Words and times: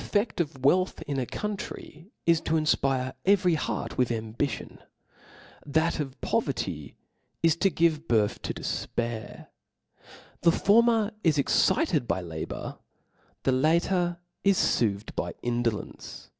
3<^7 0.00 0.10
The 0.12 0.18
tScSt 0.18 0.40
of 0.40 0.52
wcilth 0.62 1.02
in 1.02 1.18
a 1.18 1.26
country 1.26 2.10
is 2.24 2.40
to 2.40 2.54
infpire 2.54 3.08
Book 3.08 3.16
every 3.26 3.52
heart 3.56 3.98
with 3.98 4.10
ambition 4.10 4.78
i 4.80 4.84
that 5.66 6.00
of 6.00 6.18
poverty 6.22 6.96
is 7.42 7.54
to 7.56 7.68
c^p^u 7.68 7.74
give 7.74 8.08
birth 8.08 8.40
to 8.40 8.54
defpair. 8.54 9.48
The 10.40 10.52
former 10.52 11.12
is 11.22 11.36
excited 11.36 12.08
by 12.08 12.20
la 12.22 12.36
and 12.36 12.48
4, 12.48 12.58
bour, 12.62 12.78
the 13.42 13.52
latter 13.52 14.16
is 14.42 14.58
foothed 14.78 15.14
by 15.14 15.34
indolence. 15.42 16.30